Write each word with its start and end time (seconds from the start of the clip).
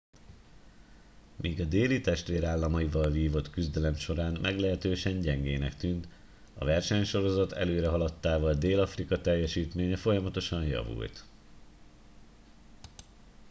míg 1.35 1.59
a 1.61 1.65
déli 1.65 2.01
testvérállamaival 2.01 3.09
vívott 3.11 3.49
küzdelem 3.49 3.95
során 3.95 4.37
meglehetősen 4.41 5.19
gyengének 5.19 5.75
tűnt 5.75 6.07
a 6.53 6.65
versenysorozat 6.65 7.51
előrehaladtával 7.51 8.53
dél 8.53 8.79
afrika 8.79 9.21
teljesítménye 9.21 9.95
folyamatosan 9.95 10.65
javult 10.65 11.25